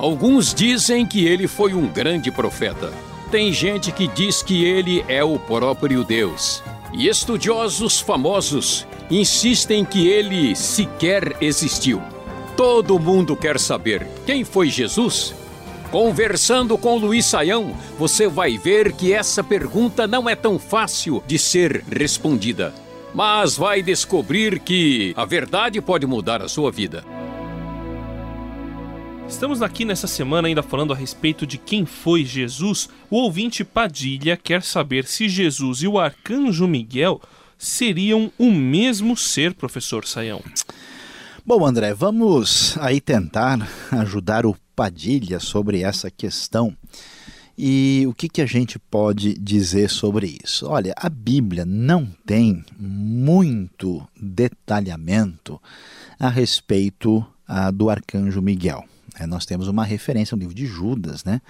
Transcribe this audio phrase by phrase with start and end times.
[0.00, 2.90] Alguns dizem que ele foi um grande profeta.
[3.30, 6.62] Tem gente que diz que ele é o próprio Deus.
[6.94, 12.00] E estudiosos famosos insistem que ele sequer existiu.
[12.56, 15.34] Todo mundo quer saber quem foi Jesus?
[15.90, 21.38] Conversando com Luiz Saião, você vai ver que essa pergunta não é tão fácil de
[21.38, 22.72] ser respondida.
[23.12, 27.17] Mas vai descobrir que a verdade pode mudar a sua vida.
[29.28, 32.88] Estamos aqui nessa semana ainda falando a respeito de quem foi Jesus.
[33.10, 37.20] O ouvinte Padilha quer saber se Jesus e o arcanjo Miguel
[37.56, 40.42] seriam o mesmo ser, professor Saião.
[41.44, 46.76] Bom, André, vamos aí tentar ajudar o Padilha sobre essa questão.
[47.56, 50.66] E o que, que a gente pode dizer sobre isso?
[50.68, 55.60] Olha, a Bíblia não tem muito detalhamento
[56.18, 58.84] a respeito ah, do arcanjo Miguel.
[59.18, 61.40] É, nós temos uma referência no livro de Judas, né,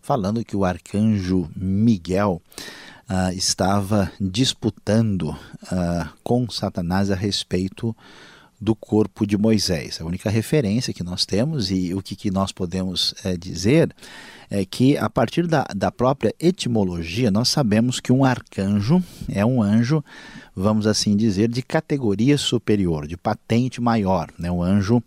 [0.00, 2.42] falando que o arcanjo Miguel
[3.08, 7.96] uh, estava disputando uh, com Satanás a respeito
[8.60, 10.00] do corpo de Moisés.
[10.00, 13.94] A única referência que nós temos e o que, que nós podemos é, dizer
[14.50, 19.62] é que, a partir da, da própria etimologia, nós sabemos que um arcanjo é um
[19.62, 20.02] anjo,
[20.56, 24.50] vamos assim dizer, de categoria superior, de patente maior, né?
[24.50, 25.02] um anjo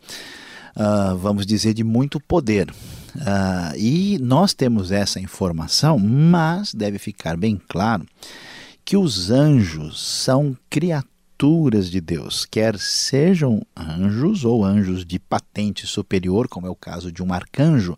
[0.76, 2.72] uh, vamos dizer, de muito poder.
[3.16, 8.06] Uh, e nós temos essa informação, mas deve ficar bem claro
[8.84, 16.48] que os anjos são criaturas de Deus, quer sejam anjos ou anjos de patente superior,
[16.48, 17.98] como é o caso de um arcanjo.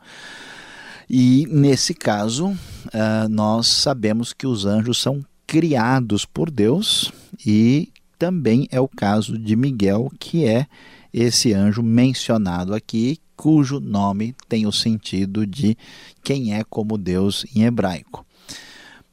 [1.09, 7.11] E nesse caso, uh, nós sabemos que os anjos são criados por Deus
[7.45, 10.65] e também é o caso de Miguel, que é
[11.13, 15.77] esse anjo mencionado aqui, cujo nome tem o sentido de
[16.23, 18.25] quem é como Deus em hebraico.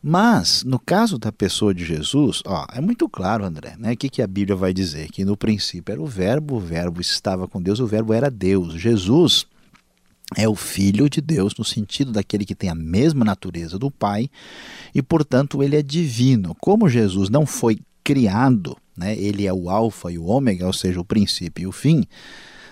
[0.03, 3.93] Mas, no caso da pessoa de Jesus, ó, é muito claro, André, né?
[3.93, 5.11] O que, que a Bíblia vai dizer?
[5.11, 8.73] Que no princípio era o Verbo, o Verbo estava com Deus, o Verbo era Deus.
[8.81, 9.47] Jesus
[10.35, 14.31] é o Filho de Deus, no sentido daquele que tem a mesma natureza do Pai,
[14.95, 16.57] e, portanto, ele é divino.
[16.59, 17.79] Como Jesus não foi
[18.11, 21.73] criado né, ele é o alfa e o ômega, ou seja, o princípio e o
[21.73, 22.05] fim,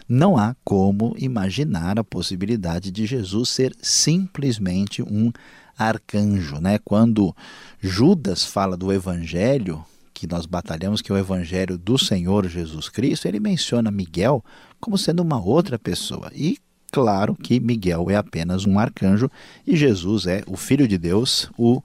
[0.08, 5.32] não há como imaginar a possibilidade de Jesus ser simplesmente um
[5.78, 6.60] arcanjo.
[6.60, 6.78] Né?
[6.84, 7.34] Quando
[7.80, 13.28] Judas fala do evangelho, que nós batalhamos, que é o evangelho do Senhor Jesus Cristo,
[13.28, 14.44] ele menciona Miguel
[14.80, 16.30] como sendo uma outra pessoa.
[16.34, 16.58] E
[16.90, 19.30] claro que Miguel é apenas um arcanjo
[19.66, 21.80] e Jesus é o Filho de Deus, o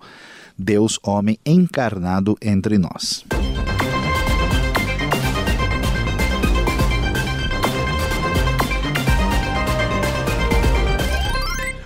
[0.57, 3.23] Deus homem encarnado entre nós.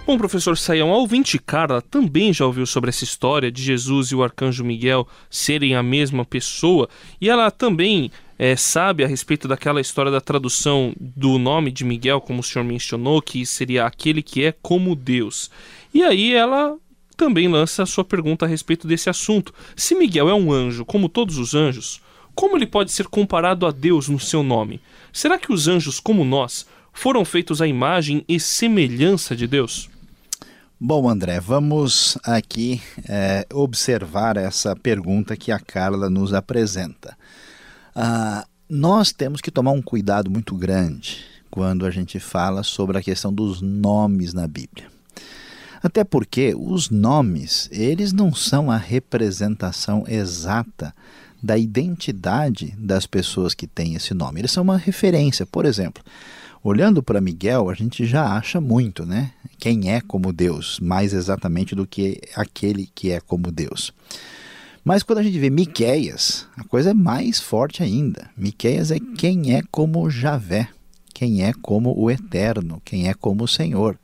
[0.08, 4.16] Bom, professor Saião, a ouvinte Carla também já ouviu sobre essa história de Jesus e
[4.16, 6.88] o arcanjo Miguel serem a mesma pessoa,
[7.20, 8.10] e ela também
[8.40, 12.64] é, sabe a respeito daquela história da tradução do nome de Miguel, como o senhor
[12.64, 15.52] mencionou, que seria aquele que é como Deus.
[15.94, 16.78] E aí ela
[17.18, 19.54] também lança a sua pergunta a respeito desse assunto.
[19.76, 22.02] Se Miguel é um anjo, como todos os anjos,
[22.34, 24.80] como ele pode ser comparado a Deus no seu nome?
[25.12, 29.90] Será que os anjos, como nós, foram feitos à imagem e semelhança de Deus?
[30.80, 32.80] Bom, André, vamos aqui
[33.10, 37.18] é, observar essa pergunta que a Carla nos apresenta.
[37.96, 43.02] Ah, nós temos que tomar um cuidado muito grande quando a gente fala sobre a
[43.02, 44.86] questão dos nomes na Bíblia.
[45.82, 50.94] Até porque os nomes, eles não são a representação exata
[51.42, 54.42] da identidade das pessoas que têm esse nome.
[54.42, 55.44] Eles são uma referência.
[55.44, 56.04] Por exemplo,
[56.70, 59.32] Olhando para Miguel, a gente já acha muito, né?
[59.58, 63.94] Quem é como Deus, mais exatamente do que aquele que é como Deus.
[64.84, 68.30] Mas quando a gente vê Miqueias, a coisa é mais forte ainda.
[68.36, 70.68] Miqueias é quem é como Javé,
[71.14, 73.98] quem é como o Eterno, quem é como o Senhor.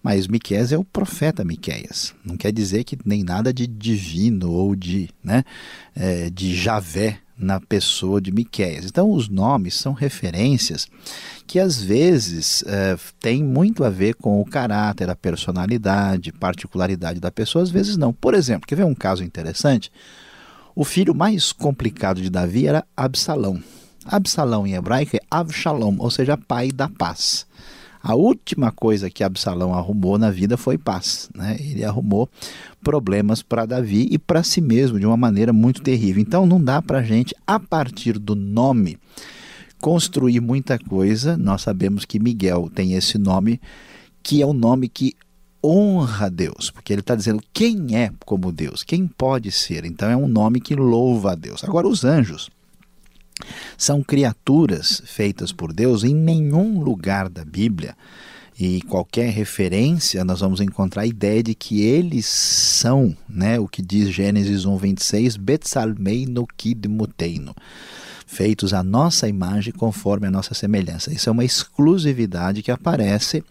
[0.00, 2.14] Mas Miqueias é o profeta Miqueias.
[2.24, 5.42] Não quer dizer que nem nada de divino ou de, né,
[5.92, 8.86] é, de Javé na pessoa de Miqueias.
[8.86, 10.88] Então, os nomes são referências
[11.46, 17.30] que às vezes é, têm muito a ver com o caráter, a personalidade, particularidade da
[17.30, 18.12] pessoa, às vezes não.
[18.12, 19.92] Por exemplo, quer ver um caso interessante?
[20.74, 23.62] O filho mais complicado de Davi era Absalão.
[24.04, 27.46] Absalão em hebraico é Avshalom, ou seja, pai da paz.
[28.06, 31.28] A última coisa que Absalão arrumou na vida foi paz.
[31.34, 31.56] Né?
[31.58, 32.28] Ele arrumou
[32.80, 36.22] problemas para Davi e para si mesmo de uma maneira muito terrível.
[36.22, 38.96] Então não dá para a gente, a partir do nome,
[39.80, 43.60] construir muita coisa, nós sabemos que Miguel tem esse nome,
[44.22, 45.16] que é um nome que
[45.64, 49.84] honra Deus, porque ele está dizendo quem é como Deus, quem pode ser.
[49.84, 51.64] Então é um nome que louva a Deus.
[51.64, 52.48] Agora, os anjos
[53.76, 57.94] são criaturas feitas por Deus em nenhum lugar da Bíblia
[58.58, 63.82] e qualquer referência nós vamos encontrar a ideia de que eles são, né, o que
[63.82, 67.54] diz Gênesis 1:26, Betsalmeino kidmuteino,
[68.26, 71.12] feitos à nossa imagem conforme a nossa semelhança.
[71.12, 73.44] Isso é uma exclusividade que aparece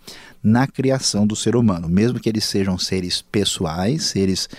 [0.44, 4.50] na criação do ser humano, mesmo que eles sejam seres pessoais, seres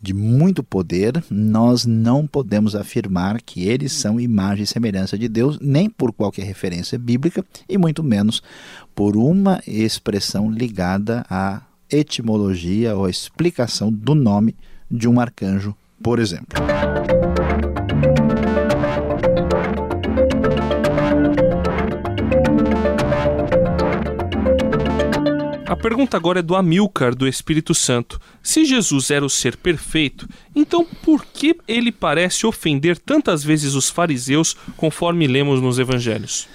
[0.00, 5.58] de muito poder, nós não podemos afirmar que eles são imagem e semelhança de Deus,
[5.60, 8.42] nem por qualquer referência bíblica, e muito menos
[8.94, 14.54] por uma expressão ligada à etimologia ou à explicação do nome
[14.90, 16.56] de um arcanjo, por exemplo.
[25.88, 28.20] Pergunta agora é do Amilcar, do Espírito Santo.
[28.42, 33.88] Se Jesus era o ser perfeito, então por que ele parece ofender tantas vezes os
[33.88, 36.48] fariseus, conforme lemos nos evangelhos?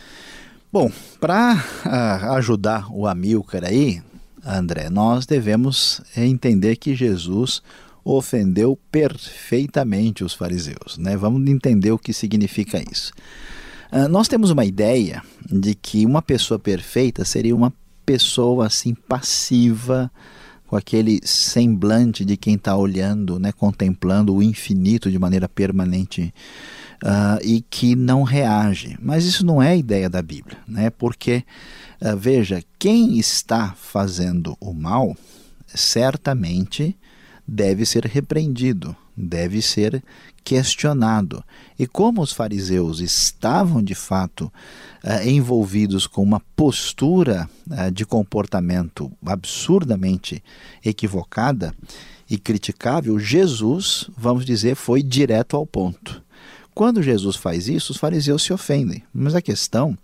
[0.69, 4.01] Bom, para uh, ah, ajudar o Amilcar aí,
[4.45, 7.61] André, nós devemos entender que Jesus
[8.03, 10.97] ofendeu perfeitamente os fariseus.
[10.97, 11.15] Né?
[11.15, 13.13] Vamos entender o que significa isso.
[13.93, 17.71] Uh, nós temos uma ideia de que uma pessoa perfeita seria uma
[18.11, 20.11] pessoa assim passiva,
[20.67, 26.33] com aquele semblante de quem está olhando, né, contemplando o infinito de maneira permanente
[27.03, 28.97] uh, e que não reage.
[29.01, 30.89] Mas isso não é a ideia da Bíblia, né?
[30.89, 31.45] Porque
[32.01, 35.15] uh, veja, quem está fazendo o mal
[35.67, 36.97] certamente
[37.47, 40.03] deve ser repreendido, deve ser
[40.43, 41.43] questionado.
[41.77, 44.51] E como os fariseus estavam de fato
[45.03, 50.43] uh, envolvidos com uma postura uh, de comportamento absurdamente
[50.83, 51.73] equivocada
[52.29, 56.23] e criticável, Jesus, vamos dizer, foi direto ao ponto.
[56.81, 59.03] Quando Jesus faz isso, os fariseus se ofendem.
[59.13, 59.95] Mas a questão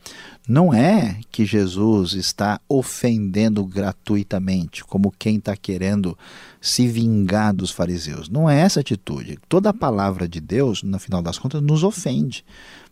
[0.47, 6.15] não é que Jesus está ofendendo gratuitamente, como quem está querendo
[6.61, 8.29] se vingar dos fariseus.
[8.29, 9.39] Não é essa atitude.
[9.49, 12.45] Toda a palavra de Deus, no final das contas, nos ofende.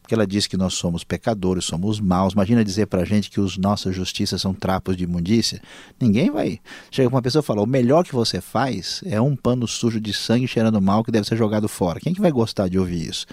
[0.06, 2.34] Porque ela diz que nós somos pecadores, somos maus.
[2.34, 5.60] Imagina dizer para a gente que os nossas justiças são trapos de imundícia.
[6.00, 6.60] Ninguém vai.
[6.92, 10.14] Chega uma pessoa e fala: o melhor que você faz é um pano sujo de
[10.14, 12.00] sangue cheirando mal que deve ser jogado fora.
[12.00, 13.26] Quem que vai gostar de ouvir isso?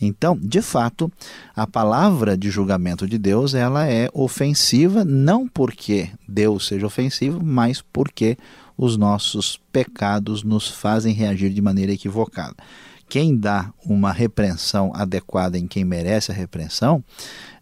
[0.00, 1.12] Então, de fato,
[1.54, 7.82] a palavra de julgamento de Deus ela é ofensiva não porque Deus seja ofensivo, mas
[7.92, 8.38] porque
[8.74, 12.56] os nossos pecados nos fazem reagir de maneira equivocada.
[13.08, 17.04] Quem dá uma repreensão adequada em quem merece a repreensão,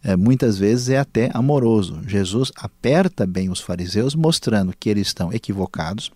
[0.03, 2.01] é, muitas vezes é até amoroso.
[2.07, 6.11] Jesus aperta bem os fariseus, mostrando que eles estão equivocados,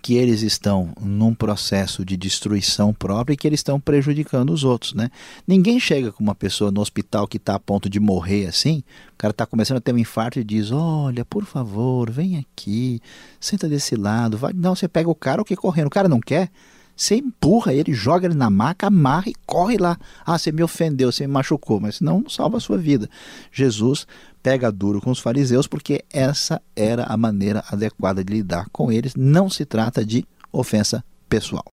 [0.00, 4.94] que eles estão num processo de destruição própria e que eles estão prejudicando os outros,
[4.94, 5.10] né?
[5.46, 9.16] Ninguém chega com uma pessoa no hospital que está a ponto de morrer assim, o
[9.18, 13.00] cara está começando a ter um infarto e diz, olha, por favor, vem aqui,
[13.40, 14.52] senta desse lado, vai.
[14.52, 16.50] Não, você pega o cara, o que correndo, o cara não quer,
[16.98, 19.96] você empurra ele, joga ele na maca, amarra e corre lá.
[20.26, 23.08] Ah, você me ofendeu, você me machucou, mas não, salva a sua vida.
[23.52, 24.04] Jesus
[24.42, 29.14] pega duro com os fariseus porque essa era a maneira adequada de lidar com eles.
[29.14, 31.64] Não se trata de ofensa pessoal.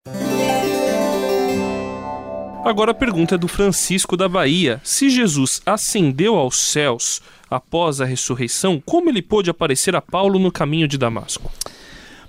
[2.62, 4.78] Agora a pergunta é do Francisco da Bahia.
[4.85, 10.52] Se Jesus ascendeu aos céus após a ressurreição, como ele pôde aparecer a Paulo no
[10.52, 11.50] caminho de Damasco?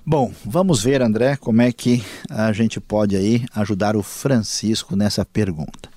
[0.08, 5.26] Bom, vamos ver, André, como é que a gente pode aí ajudar o Francisco nessa
[5.26, 5.90] pergunta.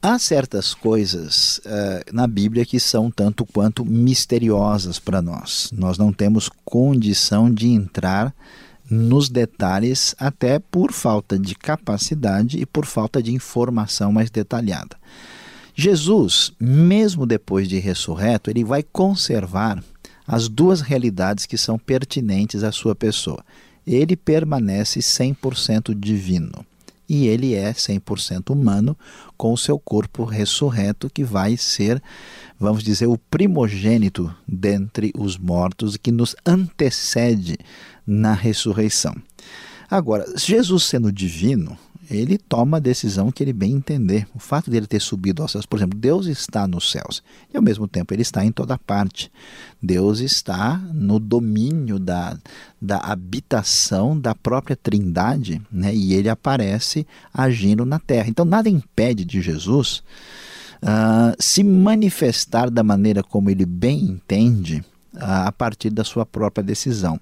[0.00, 5.72] Há certas coisas uh, na Bíblia que são tanto quanto misteriosas para nós.
[5.72, 8.32] Nós não temos condição de entrar
[8.88, 14.96] nos detalhes, até por falta de capacidade e por falta de informação mais detalhada.
[15.74, 19.82] Jesus, mesmo depois de ressurreto, ele vai conservar
[20.26, 23.44] as duas realidades que são pertinentes à sua pessoa.
[23.86, 26.66] Ele permanece 100% divino
[27.08, 28.96] e ele é 100% humano,
[29.36, 32.02] com o seu corpo ressurreto, que vai ser,
[32.58, 37.56] vamos dizer, o primogênito dentre os mortos, que nos antecede
[38.06, 39.14] na ressurreição.
[39.88, 41.78] Agora, Jesus sendo divino,
[42.10, 44.26] ele toma a decisão que ele bem entender.
[44.34, 47.22] O fato dele ter subido aos céus, por exemplo, Deus está nos céus
[47.52, 49.30] e ao mesmo tempo ele está em toda parte.
[49.82, 52.36] Deus está no domínio da,
[52.80, 55.94] da habitação da própria Trindade, né?
[55.94, 58.28] E ele aparece agindo na terra.
[58.28, 60.02] Então nada impede de Jesus
[60.82, 64.84] uh, se manifestar da maneira como ele bem entende
[65.14, 67.20] uh, a partir da sua própria decisão.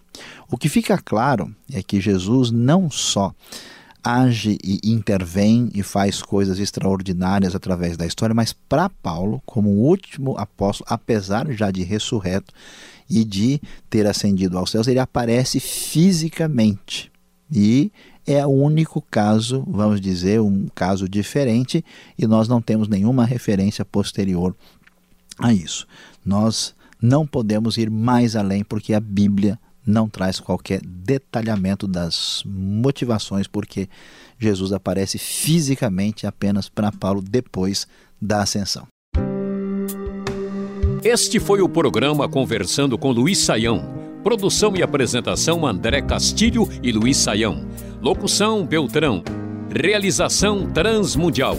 [0.51, 3.33] O que fica claro é que Jesus não só
[4.05, 9.87] age e intervém e faz coisas extraordinárias através da história, mas para Paulo, como o
[9.87, 12.53] último apóstolo, apesar já de ressurreto
[13.09, 17.11] e de ter ascendido aos céus, ele aparece fisicamente.
[17.51, 17.91] E
[18.27, 21.85] é o único caso, vamos dizer, um caso diferente,
[22.19, 24.55] e nós não temos nenhuma referência posterior
[25.39, 25.87] a isso.
[26.25, 33.47] Nós não podemos ir mais além porque a Bíblia não traz qualquer detalhamento das motivações
[33.47, 33.89] porque
[34.39, 37.87] Jesus aparece fisicamente apenas para Paulo depois
[38.21, 38.87] da ascensão.
[41.03, 44.05] Este foi o programa Conversando com Luiz Saião.
[44.23, 47.69] Produção e apresentação André Castilho e Luiz Saião.
[48.01, 49.23] Locução Beltrão.
[49.71, 51.59] Realização Transmundial.